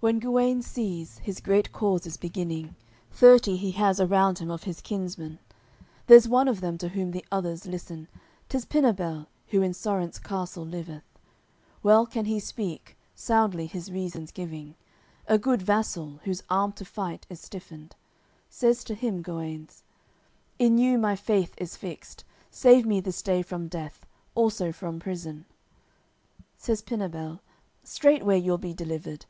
[0.00, 0.18] CCLXXIV When
[0.54, 2.74] Guenes sees, his great cause is beginning,
[3.10, 5.38] Thirty he has around him of his kinsmen,
[6.06, 8.08] There's one of them to whom the others listen,
[8.48, 11.04] 'Tis Pinabel, who in Sorence castle liveth;
[11.82, 14.74] Well can he speak, soundly his reasons giving,
[15.26, 17.94] A good vassal, whose arm to fight is stiffened.
[18.48, 19.82] Says to him Guenes:
[20.58, 22.24] "In you my faith is fixed.
[22.50, 25.44] Save me this day from death, also from prison."
[26.56, 27.40] Says Pinabel:
[27.84, 29.26] "Straightway you'll be delivered.